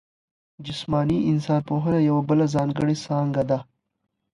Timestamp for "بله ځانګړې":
2.29-2.95